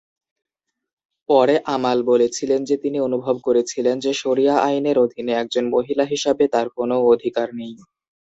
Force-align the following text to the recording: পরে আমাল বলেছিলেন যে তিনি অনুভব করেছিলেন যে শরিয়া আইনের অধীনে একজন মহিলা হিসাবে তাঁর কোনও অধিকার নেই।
পরে 1.29 1.55
আমাল 1.73 1.97
বলেছিলেন 2.03 2.59
যে 2.63 2.75
তিনি 2.77 2.97
অনুভব 2.99 3.35
করেছিলেন 3.43 3.95
যে 3.99 4.11
শরিয়া 4.21 4.55
আইনের 4.67 4.97
অধীনে 4.99 5.33
একজন 5.33 5.65
মহিলা 5.75 6.05
হিসাবে 6.05 6.43
তাঁর 6.53 6.67
কোনও 6.77 6.97
অধিকার 7.13 7.47
নেই। 7.55 7.73